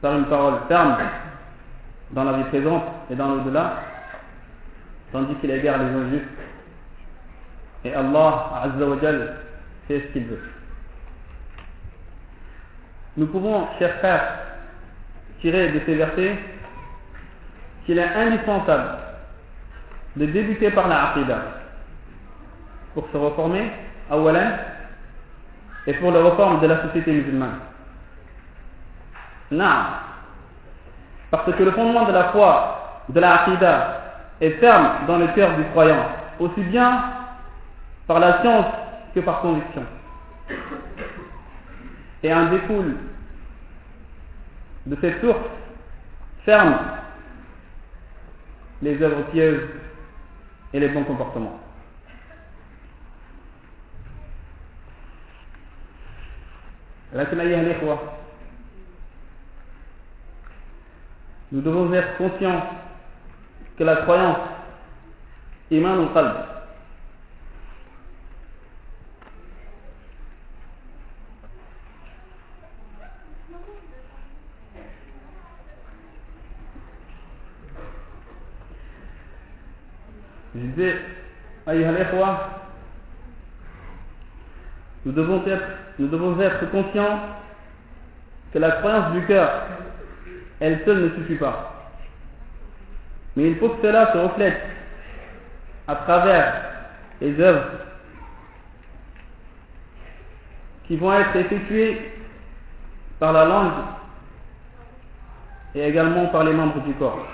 par 0.00 0.16
une 0.16 0.24
parole 0.26 0.60
ferme 0.68 0.96
dans 2.12 2.24
la 2.24 2.32
vie 2.32 2.44
présente 2.44 2.84
et 3.10 3.14
dans 3.14 3.34
l'au-delà, 3.34 3.74
tandis 5.12 5.34
qu'il 5.36 5.50
égare 5.50 5.78
les 5.78 5.84
injustes. 5.84 6.24
Et 7.84 7.94
Allah 7.94 8.62
Azza 8.64 8.86
wa 8.86 8.96
Jal 9.00 9.36
c'est 9.88 10.00
ce 10.00 10.12
qu'il 10.12 10.24
veut. 10.26 10.42
Nous 13.16 13.26
pouvons, 13.26 13.66
chers 13.78 13.96
frères, 13.98 14.38
tirer 15.40 15.70
de 15.72 15.80
ces 15.86 15.94
versets 15.94 16.38
qu'il 17.86 17.98
est 17.98 18.14
indispensable 18.14 18.98
de 20.16 20.26
débuter 20.26 20.70
par 20.70 20.88
la 20.88 21.10
aqidah 21.10 21.42
pour 22.94 23.08
se 23.10 23.16
reformer, 23.16 23.70
awalan, 24.10 24.50
et 25.86 25.94
pour 25.94 26.12
la 26.12 26.22
réforme 26.22 26.60
de 26.60 26.66
la 26.66 26.82
société 26.82 27.12
musulmane. 27.12 27.60
Non. 29.50 29.84
Parce 31.30 31.50
que 31.54 31.62
le 31.62 31.70
fondement 31.72 32.04
de 32.04 32.12
la 32.12 32.24
foi, 32.24 33.04
de 33.08 33.20
la 33.20 33.42
aqidah, 33.42 34.00
est 34.40 34.50
ferme 34.60 35.06
dans 35.06 35.18
le 35.18 35.28
cœur 35.28 35.56
du 35.56 35.64
croyant, 35.70 36.06
aussi 36.38 36.60
bien 36.60 37.17
par 38.08 38.18
la 38.18 38.40
science 38.40 38.66
que 39.14 39.20
par 39.20 39.40
conviction. 39.42 39.84
Et 42.22 42.32
un 42.32 42.46
découle 42.46 42.96
de 44.86 44.96
cette 45.00 45.20
source 45.20 45.38
ferme 46.44 46.78
les 48.80 49.00
œuvres 49.02 49.24
pieuses 49.30 49.68
et 50.72 50.80
les 50.80 50.88
bons 50.88 51.04
comportements. 51.04 51.60
nous 61.50 61.60
devons 61.62 61.92
être 61.92 62.16
conscients 62.16 62.62
que 63.78 63.84
la 63.84 63.96
croyance 63.96 64.38
iman 65.70 66.04
au 66.04 66.06
qalb 66.08 66.57
Je 80.54 80.60
disais, 80.60 80.96
nous 85.04 85.12
devons 85.12 85.46
être, 85.46 85.64
nous 85.98 86.08
devons 86.08 86.40
être 86.40 86.70
conscients 86.70 87.20
que 88.52 88.58
la 88.58 88.70
croyance 88.72 89.12
du 89.12 89.24
cœur, 89.26 89.50
elle 90.60 90.82
seule 90.84 91.02
ne 91.02 91.10
suffit 91.10 91.36
pas. 91.36 91.90
Mais 93.36 93.50
il 93.50 93.56
faut 93.56 93.68
que 93.68 93.82
cela 93.82 94.12
se 94.12 94.18
reflète 94.18 94.60
à 95.86 95.96
travers 95.96 96.54
les 97.20 97.38
œuvres 97.40 97.70
qui 100.86 100.96
vont 100.96 101.12
être 101.12 101.36
effectuées 101.36 102.12
par 103.18 103.32
la 103.32 103.44
langue 103.44 103.72
et 105.74 105.86
également 105.86 106.26
par 106.26 106.44
les 106.44 106.52
membres 106.52 106.80
du 106.80 106.94
corps 106.94 107.26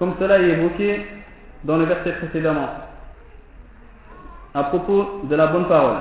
Comme 0.00 0.14
cela 0.18 0.38
est 0.38 0.50
évoqué 0.50 1.06
dans 1.64 1.78
le 1.78 1.84
verset 1.84 2.12
précédemment, 2.12 2.68
à 4.54 4.64
propos 4.64 5.22
de 5.24 5.34
la 5.34 5.46
bonne 5.48 5.66
parole. 5.68 5.98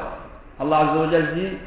Allah 0.60 0.78
Azza 0.80 1.00
wa 1.00 1.08
dit 1.34 1.58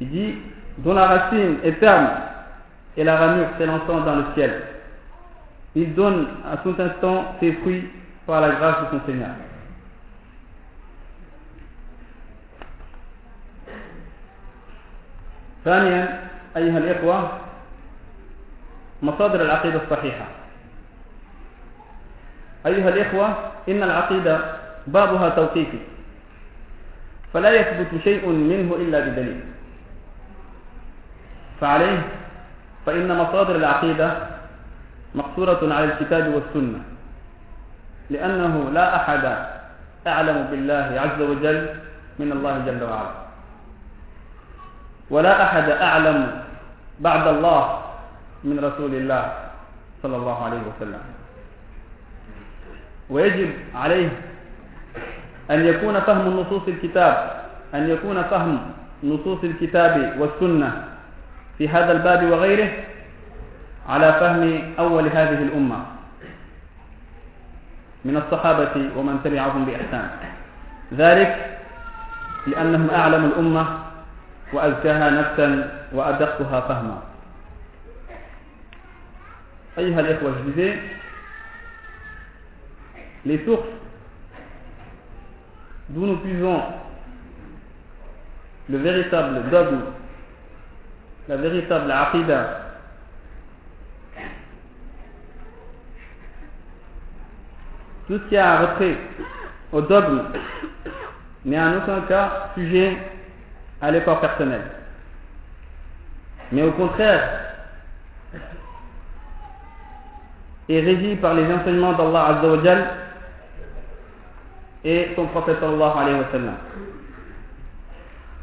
Il 0.00 0.10
dit 0.10 0.34
dont 0.78 0.94
la 0.94 1.06
racine 1.06 1.56
est 1.62 1.72
ferme 1.72 2.08
et 2.96 3.04
la 3.04 3.16
ramure 3.16 3.48
s'élançant 3.58 4.00
dans 4.00 4.16
le 4.16 4.24
ciel. 4.34 4.62
Il 5.74 5.94
donne 5.94 6.26
à 6.50 6.58
tout 6.58 6.74
instant 6.78 7.34
ses 7.40 7.52
fruits 7.54 7.88
par 8.26 8.40
la 8.40 8.50
grâce 8.50 8.82
de 8.82 8.98
son 8.98 9.06
Seigneur. 9.06 9.30
ثانيا 15.64 16.32
أيها 16.57 16.77
الإخوة 16.77 17.29
مصادر 19.01 19.41
العقيدة 19.41 19.81
الصحيحة. 19.83 20.25
أيها 22.65 22.89
الإخوة 22.89 23.27
إن 23.69 23.83
العقيدة 23.83 24.39
بابها 24.87 25.29
توقيفي 25.29 25.79
فلا 27.33 27.51
يثبت 27.53 28.03
شيء 28.03 28.27
منه 28.29 28.75
إلا 28.75 28.99
بدليل. 28.99 29.41
فعليه 31.61 32.01
فإن 32.85 33.17
مصادر 33.17 33.55
العقيدة 33.55 34.11
مقصورة 35.15 35.73
على 35.73 35.85
الكتاب 35.85 36.33
والسنة 36.33 36.79
لأنه 38.09 38.69
لا 38.73 38.95
أحد 38.95 39.47
أعلم 40.07 40.47
بالله 40.51 41.01
عز 41.01 41.21
وجل 41.21 41.69
من 42.19 42.31
الله 42.31 42.63
جل 42.65 42.83
وعلا. 42.83 43.27
ولا 45.09 45.43
أحد 45.43 45.69
أعلم 45.69 46.46
بعد 46.99 47.27
الله 47.27 47.81
من 48.43 48.59
رسول 48.59 48.95
الله 48.95 49.33
صلى 50.03 50.15
الله 50.15 50.43
عليه 50.45 50.61
وسلم. 50.69 51.03
ويجب 53.09 53.49
عليه 53.75 54.09
أن 55.51 55.65
يكون 55.65 55.99
فهم 55.99 56.39
نصوص 56.39 56.67
الكتاب 56.67 57.41
أن 57.73 57.89
يكون 57.89 58.23
فهم 58.23 58.59
نصوص 59.03 59.43
الكتاب 59.43 60.15
والسنة 60.19 60.83
في 61.57 61.69
هذا 61.69 61.91
الباب 61.91 62.31
وغيره 62.31 62.69
على 63.89 64.13
فهم 64.13 64.73
أول 64.79 65.07
هذه 65.07 65.41
الأمة. 65.43 65.79
من 68.05 68.17
الصحابة 68.17 68.75
ومن 68.95 69.19
تبعهم 69.23 69.65
بإحسان. 69.65 70.09
ذلك 70.93 71.59
لأنهم 72.47 72.89
أعلم 72.89 73.25
الأمة 73.25 73.65
وأزكاها 74.52 75.10
نفسا 75.10 75.48
وأدقها 75.92 76.60
فهما 76.60 77.02
أيها 79.78 80.00
الإخوة 80.00 80.32
je 80.56 80.72
les 83.24 83.44
sources 83.44 83.64
d'où 85.88 86.06
nous 86.06 86.16
puisons 86.16 86.60
le 88.68 88.78
véritable 88.78 89.50
dogme, 89.50 89.80
la 91.28 91.36
véritable 91.36 91.90
aqidah, 91.90 92.62
tout 98.06 98.18
ce 98.18 98.28
qui 98.28 98.36
a 98.36 98.60
retrait 98.60 98.96
au 99.72 99.80
dogme 99.82 100.22
n'est 101.44 101.60
en 101.60 101.78
aucun 101.78 102.00
cas 102.02 102.50
sujet 102.54 102.96
à 103.81 103.91
l'effort 103.91 104.19
personnel. 104.19 104.61
Mais 106.51 106.63
au 106.63 106.71
contraire, 106.71 107.47
est 110.69 110.79
régi 110.81 111.15
par 111.15 111.33
les 111.33 111.45
enseignements 111.53 111.93
d'Allah 111.93 112.25
Azza 112.27 112.47
wa 112.47 112.75
et 114.83 115.09
son 115.15 115.25
prophète 115.27 115.59
sallallahu 115.59 115.97
alayhi 115.97 116.19
wa. 116.19 116.25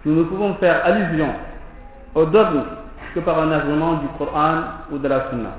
Nous 0.04 0.14
ne 0.14 0.24
pouvons 0.24 0.54
faire 0.54 0.84
allusion 0.84 1.34
au 2.14 2.24
dogme 2.26 2.64
que 3.14 3.20
par 3.20 3.38
un 3.38 3.52
argument 3.52 3.94
du 3.94 4.08
Coran 4.18 4.62
ou 4.90 4.98
de 4.98 5.08
la 5.08 5.30
Sunna. 5.30 5.50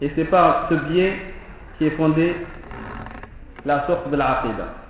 Et 0.00 0.10
c'est 0.16 0.24
par 0.24 0.66
ce 0.68 0.74
biais 0.74 1.34
qui 1.78 1.86
est 1.86 1.96
fondé 1.96 2.34
la 3.64 3.86
source 3.86 4.08
de 4.10 4.16
la 4.16 4.38
aqidah. 4.38 4.83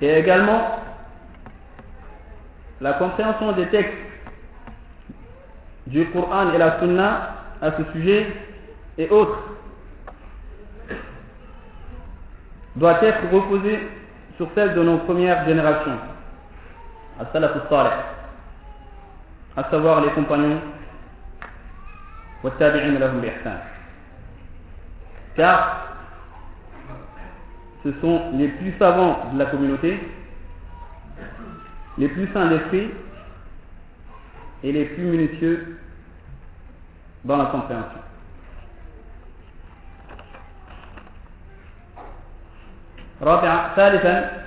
Et 0.00 0.18
également 0.18 0.80
la 2.80 2.92
compréhension 2.94 3.52
des 3.52 3.66
textes 3.68 3.94
du 5.86 6.06
Coran 6.10 6.52
et 6.52 6.58
la 6.58 6.78
Sunna 6.78 7.34
à 7.62 7.70
ce 7.72 7.92
sujet 7.92 8.26
et 8.98 9.08
autres 9.08 9.38
doit 12.76 13.02
être 13.02 13.32
reposée 13.32 13.88
sur 14.36 14.48
celle 14.54 14.74
de 14.74 14.82
nos 14.82 14.98
premières 14.98 15.46
générations, 15.46 15.98
à 17.18 17.24
savoir 19.70 20.02
les 20.02 20.10
compagnons, 20.10 20.60
car 25.36 25.95
ce 27.85 27.91
sont 28.01 28.31
les 28.33 28.47
plus 28.47 28.73
savants 28.77 29.31
de 29.33 29.39
la 29.39 29.45
communauté, 29.45 29.99
les 31.97 32.07
plus 32.07 32.27
saints 32.33 32.47
d'esprit 32.47 32.89
et 34.63 34.71
les 34.71 34.85
plus 34.85 35.03
minutieux 35.03 35.77
dans 37.25 37.37
la 37.37 37.45
compréhension. 37.45 38.01
رابعا 43.21 43.75
ثالثا 43.75 44.45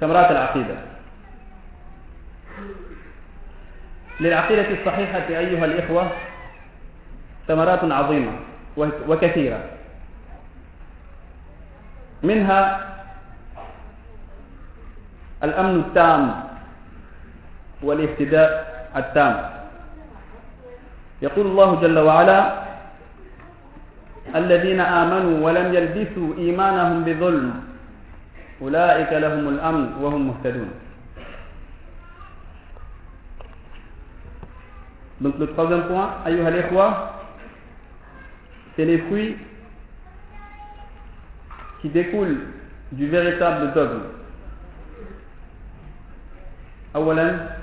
ثمرات 0.00 0.30
العقيدة 0.30 0.74
للعقيدة 4.20 4.80
الصحيحة 4.80 5.28
أيها 5.28 5.64
الإخوة 5.64 6.10
ثمرات 7.48 7.84
عظيمة 7.84 8.32
وكثيرة 8.76 9.60
منها 12.23 12.61
الأمن 15.43 15.75
التام 15.79 16.21
والاهتداء 17.83 18.49
التام. 18.95 19.35
يقول 21.21 21.45
الله 21.45 21.69
جل 21.81 21.97
وعلا 21.99 22.39
الذين 24.35 24.79
آمنوا 24.81 25.35
ولم 25.45 25.67
يلبسوا 25.73 26.29
إيمانهم 26.37 26.97
بظلم 27.05 27.47
أولئك 28.61 29.11
لهم 29.13 29.43
الأمن 29.49 29.85
وهم 30.01 30.21
مهتدون. 30.27 30.71
Donc 35.21 35.33
le 35.39 35.47
troisième 35.49 35.89
point, 35.89 36.21
ayyuha 36.25 36.47
al 36.47 36.93
c'est 38.75 38.85
les 38.85 38.99
fruits 39.09 39.35
qui 41.86 41.88
découlent 41.88 42.46
du 42.92 43.08
véritable 43.08 43.72
dogme. 43.74 44.02
أولا 46.94 47.58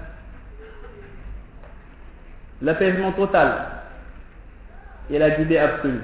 l'apaisement 2.61 3.13
total 3.13 3.53
et 5.09 5.17
la 5.19 5.29
guidée 5.31 5.57
absolue. 5.57 6.01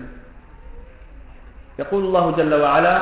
يقول 1.79 2.03
الله 2.03 2.31
جل 2.31 2.53
وعلا 2.53 2.95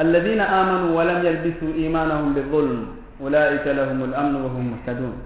الذين 0.00 0.40
آمنوا 0.40 0.98
ولم 0.98 1.26
يلبسوا 1.26 1.74
إيمانهم 1.74 2.32
بالظلم 2.34 2.86
أولئك 3.20 3.66
لهم 3.66 4.04
الأمن 4.04 4.34
وهم 4.34 4.64
مهتدون 4.72 5.16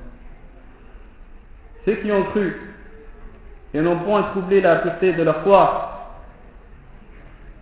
Ceux 1.86 1.94
qui 2.02 2.12
ont 2.12 2.24
cru 2.24 2.60
et 3.72 3.80
n'ont 3.80 3.98
point 4.00 4.22
troublé 4.34 4.60
la 4.60 4.76
pureté 4.76 5.12
de 5.12 5.22
leur 5.22 5.42
foi 5.42 5.93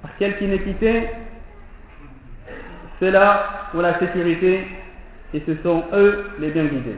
par 0.03 0.17
quelque 0.17 0.45
inéquité, 0.45 1.09
ceux-là 3.01 3.71
ont 3.75 3.81
la 3.81 3.99
sécurité 3.99 4.67
et 5.35 5.43
ce 5.47 5.55
sont 5.63 5.85
eux 5.93 6.31
les 6.39 6.51
bien 6.51 6.65
guidés. 6.65 6.97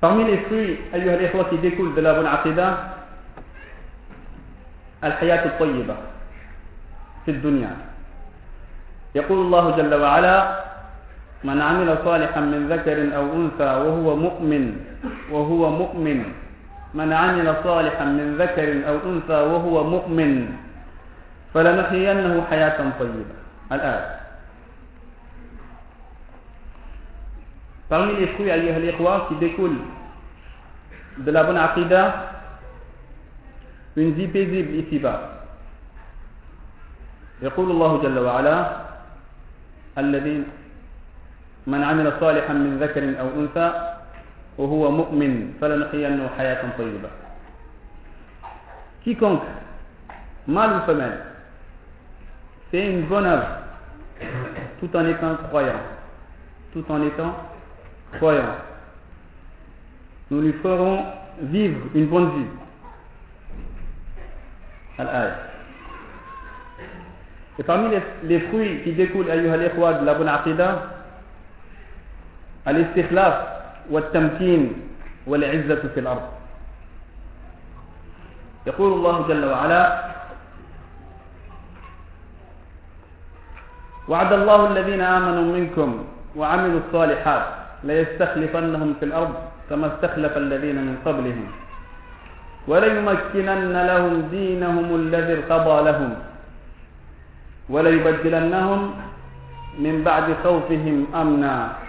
Parmi 0.00 0.24
les 0.24 0.38
fruits, 0.38 0.78
ayyuha 0.92 1.12
al 1.12 1.48
qui 1.50 1.58
découlent 1.58 1.94
de 1.94 2.00
la 2.00 2.14
bonne 2.14 2.26
aqidah, 2.26 2.96
al-hayat 5.02 5.42
al-tayyiba, 5.42 5.96
في 7.24 7.30
الدنيا 7.30 7.76
يقول 9.14 9.38
الله 9.38 9.64
جل 9.76 9.94
وعلا 9.94 10.36
من 11.44 11.60
عمل 11.60 11.88
صالحا 12.04 12.40
من 12.40 12.68
ذكر 12.68 13.16
أو 13.16 13.24
أنثى 13.32 13.70
وهو 13.84 14.16
مؤمن 14.16 14.64
وهو 15.30 15.62
مؤمن 15.70 16.18
من 16.95 17.13
عمل 17.13 17.55
صالحا 17.63 18.05
من 18.05 18.37
ذكر 18.39 18.89
أو 18.89 18.95
أنثى 19.11 19.39
وهو 19.51 19.83
مؤمن 19.83 20.31
فلنحيينه 21.53 22.33
حياة 22.49 22.77
طيبة 22.99 23.35
الآن 23.71 24.03
Parmi 27.87 28.15
les 28.17 28.25
fruits, 28.33 28.49
ayyuha 28.49 28.77
al 29.13 29.27
qui 29.27 29.35
découlent 29.35 29.77
de 31.19 31.29
la 31.29 31.43
bonne 31.43 31.57
aqidah, 31.57 32.31
une 33.95 34.13
vie 34.13 34.27
paisible 34.27 34.73
ici-bas. 34.81 35.35
يقول 37.41 37.71
الله 37.71 38.01
جل 38.01 38.19
وعلا 38.19 38.57
الذين 39.97 40.43
من 41.67 41.83
عمل 41.83 42.13
صالحا 42.19 42.53
من 42.53 42.79
ذكر 42.79 43.03
أو 43.19 43.27
أنثى 43.37 43.94
quiconque 49.03 49.43
mâle 50.47 50.77
ou 50.77 50.85
femelle 50.85 51.19
fait 52.71 52.91
une 52.91 53.03
bonne 53.03 53.25
œuvre 53.25 53.47
tout 54.79 54.95
en 54.95 55.05
étant 55.05 55.35
croyant 55.47 55.81
tout 56.73 56.85
en 56.89 57.01
étant 57.03 57.35
croyant 58.13 58.55
nous 60.31 60.41
lui 60.41 60.53
ferons 60.53 61.05
vivre 61.41 61.79
une 61.93 62.07
bonne 62.07 62.29
vie. 62.31 62.47
Et 67.57 67.63
parmi 67.63 67.95
les, 68.23 68.39
fruits 68.41 68.81
qui 68.83 68.93
découlent 68.93 69.25
de 69.27 70.05
la 70.05 70.13
bonne 70.13 70.27
aqidah, 70.27 70.83
à 72.65 72.73
l'istiklaf, 72.73 73.54
والتمكين 73.89 74.61
والعزة 75.27 75.81
في 75.93 75.99
الأرض. 75.99 76.27
يقول 78.67 78.91
الله 78.93 79.15
جل 79.27 79.45
وعلا 79.45 79.83
وعد 84.09 84.31
الله 84.33 84.59
الذين 84.71 85.01
آمنوا 85.01 85.47
منكم 85.57 85.89
وعملوا 86.35 86.79
الصالحات 86.87 87.45
ليستخلفنهم 87.83 88.89
في 88.99 89.05
الأرض 89.05 89.33
كما 89.69 89.87
استخلف 89.95 90.37
الذين 90.37 90.75
من 90.75 90.97
قبلهم 91.05 91.47
وليمكنن 92.67 93.75
لهم 93.91 94.13
دينهم 94.31 94.87
الذي 94.95 95.33
ارتضى 95.33 95.77
لهم 95.89 96.11
وليبدلنهم 97.69 98.81
من 99.79 99.95
بعد 100.03 100.27
خوفهم 100.43 100.97
أمنا. 101.15 101.84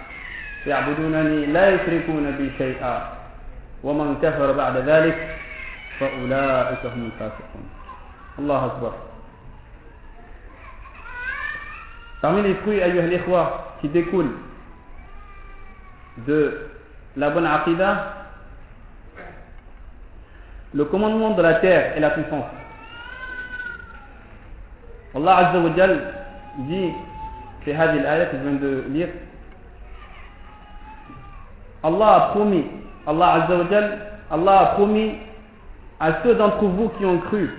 يعبدونني 0.67 1.45
لا 1.45 1.69
يشركون 1.69 2.31
بي 2.31 2.51
شيئا 2.57 3.13
ومن 3.83 4.17
كفر 4.21 4.51
بعد 4.51 4.77
ذلك 4.77 5.37
فأولئك 5.99 6.85
هم 6.85 7.05
الفاسقون 7.05 7.65
الله 8.39 8.65
أكبر 8.65 8.93
Parmi 12.19 12.41
les 12.41 12.55
fruits, 12.55 12.81
ayyuh 12.81 12.99
al 12.99 13.47
qui 13.79 13.89
découlent 13.89 14.33
de 16.25 16.67
la 17.15 17.29
bonne 17.29 17.45
aqidah, 17.45 18.13
le 20.73 20.85
commandement 20.85 21.35
de 21.35 21.43
la 21.43 21.53
terre 21.59 21.95
et 21.95 21.99
la 21.99 22.09
puissance. 22.09 22.49
Allah 25.15 25.35
Azza 25.37 25.59
wa 25.59 25.75
Jal 25.75 26.13
dit 26.57 26.91
في 27.67 27.75
هذه 27.75 27.99
الآية 27.99 28.31
que 28.31 28.37
je 28.37 28.43
viens 28.43 28.59
de 28.61 28.83
lire 28.89 29.09
Allah 31.87 32.15
a 32.15 32.19
promis 32.31 32.65
Allah 33.05 33.47
Allah 34.29 34.59
a 34.59 34.65
promis 34.75 35.15
à 35.99 36.21
ceux 36.21 36.35
d'entre 36.35 36.65
vous 36.65 36.89
qui 36.97 37.05
ont 37.05 37.19
cru. 37.19 37.49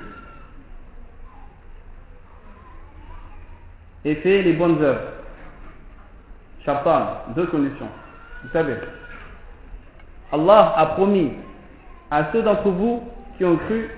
Et 4.04 4.14
fait 4.16 4.42
les 4.42 4.52
bonnes 4.52 4.82
œuvres. 4.82 5.00
Shartan, 6.64 7.32
deux 7.34 7.46
conditions. 7.46 7.88
Vous 8.42 8.50
savez 8.52 8.74
Allah 10.30 10.74
a 10.76 10.86
promis 10.86 11.32
à 12.10 12.30
ceux 12.32 12.42
d'entre 12.42 12.68
vous 12.68 13.02
qui 13.38 13.44
ont 13.46 13.56
cru 13.56 13.90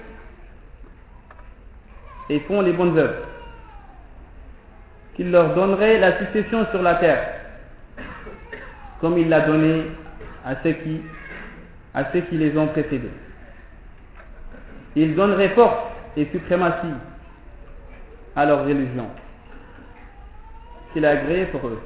et 2.28 2.38
font 2.40 2.60
les 2.60 2.72
bonnes 2.72 2.96
œuvres 2.96 3.26
qu'il 5.16 5.32
leur 5.32 5.54
donnerait 5.54 5.98
la 5.98 6.18
succession 6.18 6.66
sur 6.70 6.82
la 6.82 6.94
terre, 6.94 7.34
comme 9.00 9.18
il 9.18 9.28
l'a 9.28 9.40
donné 9.40 9.86
à 10.44 10.55
ceux 10.62 10.72
qui, 10.72 11.00
à 11.94 12.12
ceux 12.12 12.20
qui 12.22 12.37
les 12.37 12.57
ont 12.57 12.68
précédés. 12.68 13.11
Il 14.96 15.14
donnerait 15.14 15.50
force 15.50 15.90
et 16.16 16.26
suprématie 16.33 16.94
à 18.37 18.46
leur 18.46 18.64
religion 18.64 19.07
qu'il 20.92 21.05
a 21.05 21.11
agréé 21.11 21.46
pour 21.46 21.66
eux. 21.68 21.81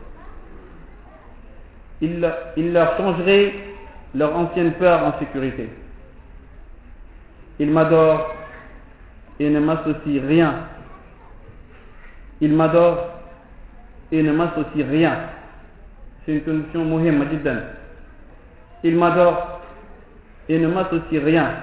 Il, 2.01 2.33
il 2.57 2.73
leur 2.73 2.97
changerait 2.97 3.55
leur 4.15 4.37
ancienne 4.37 4.73
peur 4.73 5.03
en 5.05 5.19
sécurité. 5.19 5.69
Il 7.59 7.71
m'adore 7.71 8.35
et 9.39 9.49
ne 9.51 9.61
m'associe 9.61 10.23
rien. 10.27 10.55
Il 12.41 12.53
m'adore 12.53 13.11
et 14.11 14.23
ne 14.23 14.33
m'associe 14.33 14.87
rien. 14.89 15.19
C'est 16.27 16.43
une 16.47 16.65
muhimma 16.75 17.27
jiddan. 17.31 17.57
Il 18.85 18.97
m'adore 18.97 19.61
et 20.49 20.59
ne 20.59 20.69
m'associe 20.69 21.25
rien. 21.25 21.57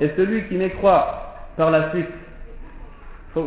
Et 0.00 0.10
celui 0.16 0.46
qui 0.48 0.54
ne 0.54 0.68
croit 0.68 1.34
par 1.56 1.72
la 1.72 1.90
suite, 1.90 2.06
ce 3.34 3.40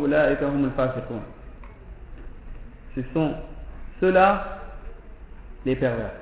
sont 3.14 3.34
ceux-là 4.00 4.58
les 5.64 5.74
pervers. 5.74 6.12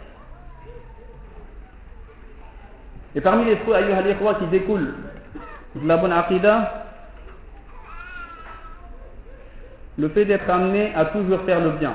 Et 3.14 3.20
parmi 3.20 3.44
les 3.44 3.56
fruits 3.56 3.74
qui 4.38 4.46
découlent 4.46 4.94
de 5.74 5.88
la 5.88 5.96
bonne 5.96 6.12
aqidah, 6.12 6.86
le 9.98 10.08
fait 10.10 10.24
d'être 10.24 10.48
amené 10.48 10.94
à 10.94 11.06
toujours 11.06 11.40
faire 11.42 11.60
le 11.60 11.70
bien, 11.70 11.94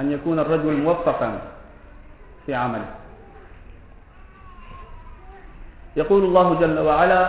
أن 0.00 0.12
يكون 0.12 0.38
الرجل 0.38 0.80
موفقا 0.80 1.28
في 2.46 2.54
عمله. 2.54 2.90
يقول 5.96 6.22
الله 6.24 6.48
جل 6.60 6.78
وعلا 6.78 7.22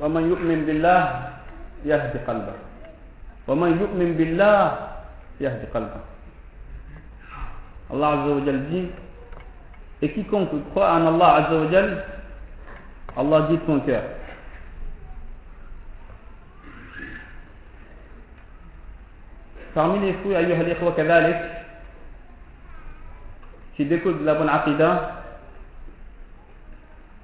ومن 0.00 0.22
يؤمن 0.30 0.58
بالله 0.66 1.00
يهدي 1.84 2.18
قلبه 2.24 2.56
ومن 3.48 3.70
يؤمن 3.76 4.10
بالله 4.16 4.60
يهدي 5.40 5.66
قلبه. 5.74 6.00
Allah 7.92 8.08
Azza 8.16 8.30
wa 8.32 8.42
Jal 8.48 8.60
dit 8.72 8.88
et 10.00 10.08
quiconque 10.16 10.56
croit 10.72 10.88
en 10.96 11.06
Allah 11.06 11.44
Azza 11.44 11.54
wa 11.60 11.68
Jal 11.70 11.88
Allah 13.16 13.38
guide 13.52 13.60
son 13.66 13.80
cœur. 13.84 14.02
Parmi 19.74 19.98
les 20.06 20.12
fruits, 20.14 20.36
ayyuha 20.36 20.60
al-ikhwa 20.60 20.92
qui 23.76 23.84
découlent 23.84 24.20
de 24.20 24.24
la 24.24 24.34
bonne 24.34 24.48
aqidah, 24.48 25.12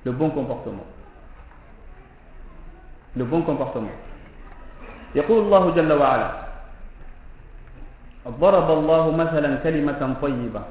le 0.04 0.12
bon 0.12 0.30
comportement. 0.30 0.86
Le 3.16 3.24
bon 3.24 3.42
comportement. 3.42 3.90
يقول 5.14 5.38
الله 5.42 5.64
جل 5.74 5.92
وعلا 5.92 6.30
ضرب 8.38 8.68
الله 8.70 9.04
مثلا 9.10 9.50
كلمة 9.66 10.00
طيبة 10.22 10.62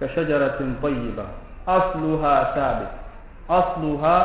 كشجرة 0.00 0.60
طيبة 0.82 1.26
أصلها 1.68 2.34
ثابت 2.54 2.92
أصلها 3.50 4.16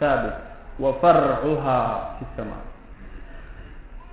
ثابت 0.00 0.36
وفرعها 0.80 1.80
في 2.18 2.22
السماء 2.22 2.69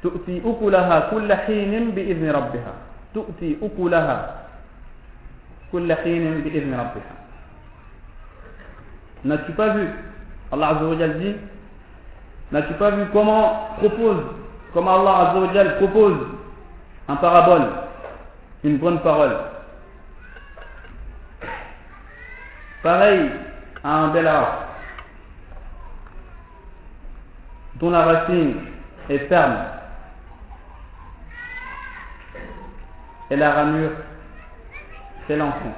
تؤتي 0.03 0.41
أكلها 0.45 0.99
كل 1.09 1.33
حين 1.33 1.91
بإذن 1.91 2.31
ربها 2.31 2.73
تؤتي 3.13 3.57
أكلها 3.63 4.17
كل 5.71 5.93
حين 5.93 6.41
بإذن 6.41 6.73
ربها 6.73 7.13
N'as-tu 9.25 9.51
pas 9.53 9.69
vu 9.69 9.87
Allah 10.51 10.67
Azza 10.77 10.85
wa 10.85 10.95
Jal 10.97 11.17
dit 11.19 11.35
N'as-tu 12.51 12.73
pas 12.75 12.91
vu 12.91 13.05
comment 13.11 13.69
propose 13.77 14.23
Comment 14.73 15.01
Allah 15.01 15.29
Azza 15.29 15.39
wa 15.39 15.53
Jal 15.53 15.77
propose 15.77 16.17
en 17.07 17.15
parabole 17.17 17.65
une 18.63 18.77
bonne 18.77 18.99
parole 18.99 19.35
Pareil 22.83 23.31
à 23.83 23.89
un 24.03 24.07
bel 24.09 24.27
arbre 24.27 24.53
dont 27.79 27.89
la 27.89 28.03
racine 28.03 28.55
est 29.09 29.27
ferme 29.29 29.55
et 33.30 33.36
la 33.36 33.52
ramure 33.52 33.90
c'est 35.26 35.36
l'enfant. 35.36 35.74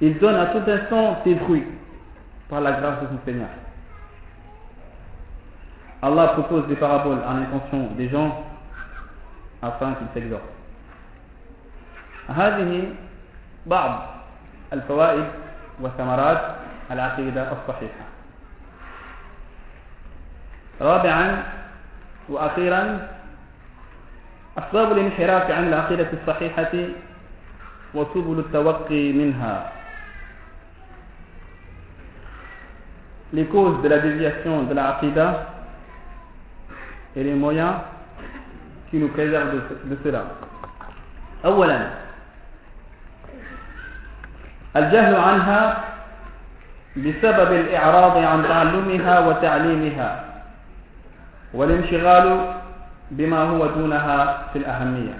Il 0.00 0.18
donne 0.18 0.36
à 0.36 0.46
tout 0.46 0.62
instant 0.70 1.20
ses 1.24 1.36
fruits 1.36 1.66
par 2.48 2.60
la 2.60 2.72
grâce 2.72 3.00
de 3.02 3.06
son 3.08 3.18
Seigneur. 3.24 3.48
Allah 6.02 6.28
propose 6.28 6.66
des 6.68 6.76
paraboles 6.76 7.22
en 7.26 7.36
intention 7.36 7.90
des 7.96 8.08
gens 8.08 8.44
afin 9.62 9.94
qu'ils 9.94 10.08
s'exhortent. 10.14 10.56
هذه 12.30 12.94
بعض 13.66 13.92
الفوائد 14.72 15.24
وثمرات 15.80 16.42
العقيدة 16.90 17.52
الصحيحة. 17.52 18.04
رابعا 20.80 21.42
وأخيرا 22.28 23.08
أسباب 24.57 24.91
الانحراف 24.91 25.51
عن 25.51 25.67
العقيدة 25.67 26.07
الصحيحة 26.13 26.71
وسبل 27.93 28.39
التوقي 28.39 29.13
منها 29.13 29.71
les 33.33 33.45
causes 33.45 33.81
de 33.81 33.89
la 33.89 33.99
déviation 33.99 34.63
de 34.63 34.73
la 34.73 34.95
aqidah 34.95 35.47
et 37.17 37.23
les 37.23 37.33
moyens 37.33 37.73
qui 38.89 38.97
nous 38.97 39.09
préservent 39.09 39.51
de, 39.51 39.95
de 39.95 39.97
cela. 40.03 40.23
أولا 41.45 41.89
الجهل 44.75 45.15
عنها 45.15 45.83
بسبب 46.97 47.51
الإعراض 47.53 48.17
عن 48.17 48.43
تعلمها 48.43 49.19
وتعليمها 49.27 50.25
والانشغال 51.53 52.54
بما 53.10 53.42
هو 53.42 53.66
دونها 53.66 54.48
في 54.52 54.58
الأهمية 54.58 55.14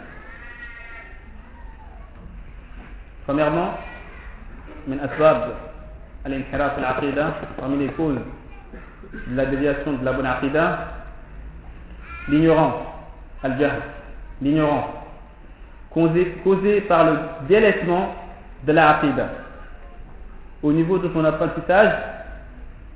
Premièrement, 3.27 3.71
من 4.89 4.99
أسباب 5.01 5.55
الانحراف 6.27 6.73
في 6.75 6.79
العقيدة 6.79 7.27
parmi 7.59 7.79
les 7.79 7.93
causes 7.93 8.19
de 9.13 9.37
la 9.37 9.47
déviation 9.47 9.93
de 9.93 10.05
la 10.05 10.13
bonne 10.13 10.27
aqidah 10.27 10.79
l'ignorance 12.29 12.75
al-jahl 13.43 13.83
l'ignorance 14.43 14.87
causée, 15.91 16.33
causée 16.45 16.81
par 16.83 17.05
le 17.05 17.19
délaissement 17.49 18.15
de 18.67 18.73
la 18.73 18.99
aqidah 18.99 19.29
au 20.63 20.73
niveau 20.73 20.99
de 20.99 21.09
son 21.13 21.25
apprentissage 21.25 21.93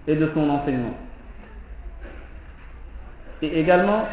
et 0.06 0.16
de 0.16 0.30
son 0.34 0.48
enseignement 0.50 0.94
et 3.42 3.60
également 3.60 4.06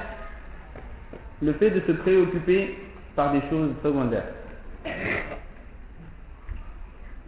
le 1.41 1.53
fait 1.53 1.71
de 1.71 1.81
se 1.87 1.91
préoccuper 1.91 2.77
par 3.15 3.31
des 3.33 3.41
choses 3.49 3.71
secondaires 3.83 4.29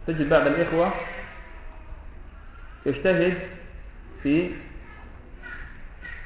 تجد 0.06 0.28
بعض 0.28 0.46
الإخوة 0.46 0.92
يجتهد 2.86 3.38
في 4.22 4.50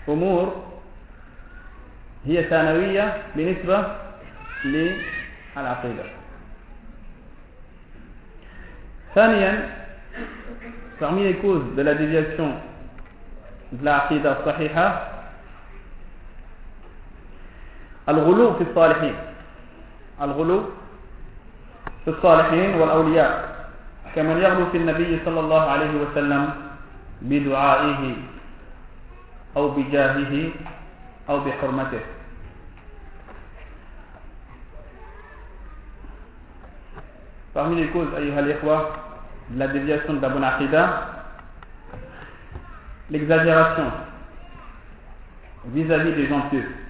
أمور 0.08 0.64
هي 2.26 2.44
ثانوية 2.44 3.22
بالنسبة 3.36 3.86
للعقيدة 4.64 6.04
ثانيا 9.14 9.78
parmi 11.00 11.22
les 11.22 11.34
causes 11.34 11.76
de 11.76 11.82
la 11.82 11.94
déviation 11.94 12.54
de 13.72 13.84
la 13.84 13.98
aqidah 13.98 14.32
الصحيحة 14.40 14.88
الغلو 18.09 18.53
في 18.53 18.63
الصالحين. 18.63 19.15
الغلو 20.21 20.59
في 22.05 22.09
الصالحين 22.11 22.75
والأولياء. 22.75 23.31
كمن 24.15 24.37
يغلو 24.37 24.65
في 24.71 24.77
النبي 24.77 25.19
صلى 25.25 25.39
الله 25.39 25.61
عليه 25.61 25.93
وسلم 26.01 26.43
بدعائه 27.21 28.03
أو 29.57 29.63
بجاهه 29.69 30.33
أو 31.29 31.37
بحرمته. 31.39 32.03
Parmi 37.53 37.75
les 37.75 37.87
causes, 37.93 38.09
الإخوة, 38.17 38.97
de 39.49 39.59
la 39.59 39.67
déviation 39.67 40.13
de 40.15 40.21
la 40.21 40.29
bonne 40.29 40.43
l'exagération 43.11 43.91
vis-à-vis 45.65 46.13
des 46.13 46.27
gens 46.27 46.41
pieux. 46.49 46.82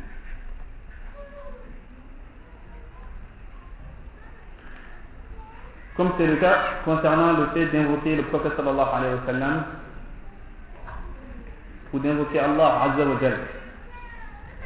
Comme 6.04 6.12
c'est 6.18 6.28
le 6.28 6.36
cas 6.36 6.58
concernant 6.84 7.32
le 7.32 7.46
fait 7.54 7.68
d'invoquer 7.68 8.18
le 8.18 8.24
prophète 8.24 8.58
sallallahu 8.58 8.90
alayhi 8.94 9.14
wa 9.16 9.22
sallam 9.26 9.64
ou 11.94 12.00
d'invoquer 12.00 12.40
Allah 12.40 12.82
azza 12.84 13.06
wa 13.06 13.20
jal 13.22 13.38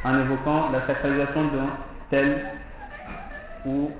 en 0.04 0.18
évoquant 0.18 0.70
la 0.72 0.84
sacralisation 0.84 1.44
d'un 1.44 1.68
tel 2.10 2.44
ou 3.64 3.92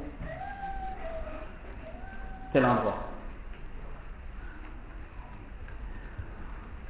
tel 2.53 2.65
endroit. 2.65 2.99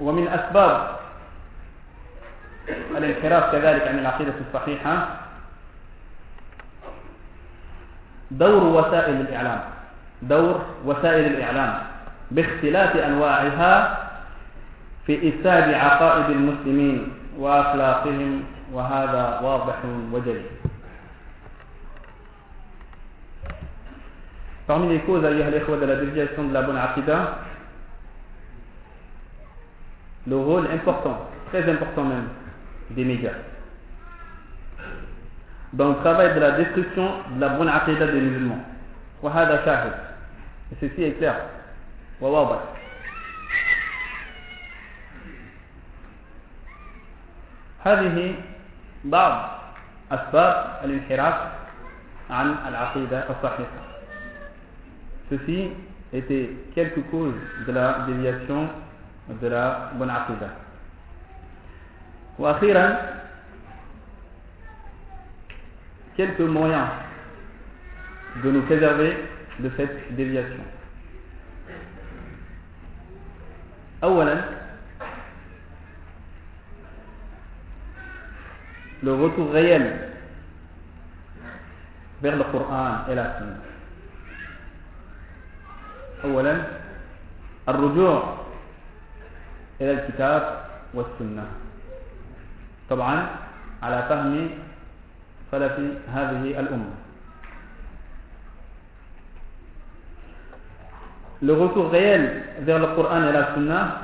ومن 0.00 0.28
أسباب 0.28 0.96
الانحراف 2.96 3.52
كذلك 3.52 3.88
عن 3.88 3.98
العقيدة 3.98 4.34
الصحيحة 4.48 5.08
دور 8.30 8.64
وسائل 8.64 9.20
الإعلام 9.20 9.77
دور 10.22 10.64
وسائل 10.84 11.26
الإعلام 11.26 11.74
باختلاف 12.30 12.96
أنواعها 12.96 13.98
في 15.06 15.28
إفساد 15.28 15.74
عقائد 15.74 16.30
المسلمين 16.30 17.08
وأخلاقهم 17.38 18.42
وهذا 18.72 19.40
واضح 19.42 19.76
وجلي 20.12 20.42
Parmi 24.66 24.90
les 24.90 24.98
causes, 25.00 25.24
ailleurs 25.24 25.50
les 25.50 25.60
de 25.60 25.86
la 25.86 25.96
déviation 25.96 26.44
de 26.44 26.52
la 26.52 26.60
bonne 26.60 26.76
aqidah, 26.76 27.38
le 30.26 30.36
rôle 30.36 30.66
important, 30.70 31.26
très 31.48 31.66
important 31.72 32.04
même, 32.04 32.28
des 32.90 33.02
médias. 33.02 33.32
Dans 35.72 35.88
le 35.88 35.94
travail 35.96 36.34
de 36.34 36.40
la 36.40 36.50
destruction 36.50 37.08
de 37.34 37.40
la 37.40 37.48
bonne 37.48 37.70
aqidah 37.70 38.08
des 38.08 38.20
musulmans. 38.20 38.62
وهذا 39.22 39.64
شاهد 39.64 39.94
ceci 40.80 41.02
est 41.04 41.16
clair 41.18 41.36
وواضح 42.20 42.60
هذه 47.84 48.34
بعض 49.04 49.34
أسباب 50.12 50.54
الانحراف 50.84 51.36
عن 52.30 52.54
العقيدة 52.68 53.24
الصحيحة 53.30 53.82
Ceci 55.30 55.70
était 56.12 56.48
quelques 56.74 57.04
causes 57.10 57.34
de 57.66 57.72
la 57.72 58.06
déviation 58.08 58.68
de 59.28 59.46
la 59.46 59.90
bonne 59.94 60.08
aqidah. 60.10 60.56
وأخيرا 62.38 62.86
quelques 66.16 66.40
moyens 66.40 66.88
de 68.42 68.50
nous 68.50 68.62
préserver 68.62 69.16
de 69.58 69.70
cette 69.76 70.14
déviation. 70.16 70.62
أولا 74.02 74.36
le 79.02 79.14
retour 79.14 79.52
réel 79.52 80.10
vers 82.20 82.36
le 82.36 82.44
Coran 82.50 83.06
et 83.08 83.14
la 83.14 83.38
Sunna. 83.38 83.58
أولا 86.24 86.54
الرجوع 87.68 88.36
إلى 89.80 89.90
الكتاب 89.92 90.64
والسنة 90.94 91.46
طبعا 92.90 93.26
على 93.82 94.02
فهم 94.08 94.50
سلف 95.50 95.72
هذه 96.10 96.60
الأمة 96.60 97.07
le 101.42 101.52
retour 101.52 101.90
réel 101.90 102.42
vers 102.60 102.78
le 102.78 102.86
Coran 102.94 103.22
et 103.28 103.32
la 103.32 103.54
Sunna 103.54 104.00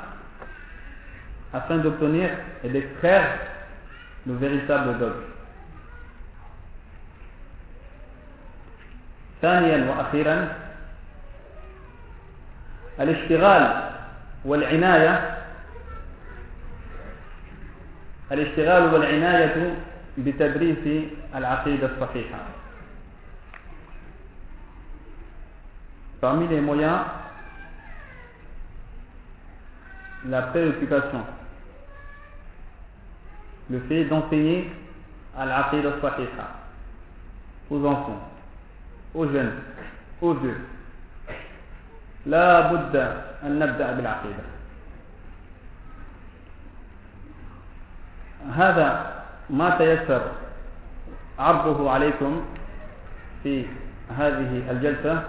afin 1.53 1.79
d'obtenir 1.79 2.31
et 2.63 2.69
d'extraire 2.69 3.39
le 4.27 4.35
véritable 4.35 4.99
dogme. 4.99 5.25
ثانيا 9.43 9.91
وأخيرا 9.91 10.49
الاشتغال 13.01 13.91
والعناية 14.45 15.37
الاشتغال 18.33 18.95
والعناية 18.95 19.77
بتدريس 20.19 21.05
العقيدة 21.35 21.87
الصحيحة 21.93 22.39
Parmi 26.25 26.49
les 26.49 26.61
moyens, 26.63 27.01
la 30.29 30.43
préoccupation, 30.43 31.21
le 33.71 33.81
fait 33.81 34.05
d'enseigner 34.05 34.71
à 35.37 35.47
l'aqid 35.47 35.85
al-sahiha 35.87 36.47
aux 37.71 37.85
enfants, 37.87 38.29
aux 39.15 39.27
jeunes, 39.27 39.53
aux 40.21 40.35
vieux. 40.35 40.61
لا 42.27 42.73
بد 42.73 42.97
أن 43.45 43.59
نبدأ 43.59 43.93
بالعقيدة 43.93 44.45
هذا 48.57 48.89
ما 49.51 49.77
تيسر 49.79 50.23
عرضه 51.39 51.91
عليكم 51.91 52.45
في 53.43 53.67
هذه 54.19 54.71
الجلسة 54.71 55.23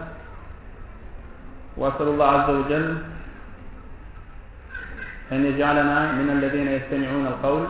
وأسأل 1.77 2.07
الله 2.07 2.25
عز 2.25 2.49
وجل 2.49 2.97
أن 5.31 5.45
يجعلنا 5.45 6.11
من 6.11 6.27
الذين 6.29 6.67
يستمعون 6.67 7.25
القول 7.27 7.63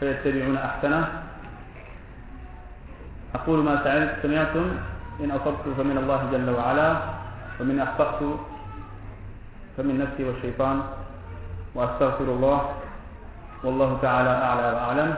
فيتبعون 0.00 0.56
أحسنه. 0.56 1.02
أقول 3.34 3.58
ما 3.64 3.74
سمعتم 4.22 4.66
إن 5.20 5.30
أصبت 5.30 5.64
فمن 5.76 5.96
الله 6.02 6.20
جل 6.32 6.48
وعلا 6.50 6.90
ومن 7.60 7.80
أخطأت 7.80 8.20
فمن 9.76 9.94
نفسي 9.98 10.24
والشيطان 10.24 10.82
وأستغفر 11.74 12.24
الله 12.24 12.60
والله 13.64 13.98
تعالى 14.02 14.30
أعلى 14.30 14.66
وأعلم 14.76 15.14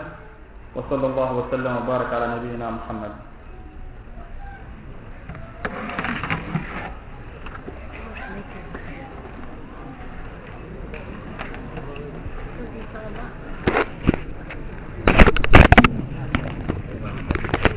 وصلى 0.74 1.06
الله 1.06 1.32
وسلم 1.32 1.76
وبارك 1.76 2.10
على 2.14 2.26
نبينا 2.36 2.70
محمد. 2.70 3.31